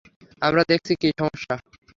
আমরা 0.41 0.63
দেখছি 0.67 0.93
কি 0.95 1.09
সমস্যা। 1.19 1.55